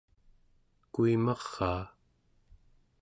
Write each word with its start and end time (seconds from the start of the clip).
kuimaraa 0.93 1.83